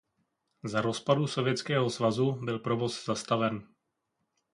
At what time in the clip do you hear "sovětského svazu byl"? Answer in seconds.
1.27-2.59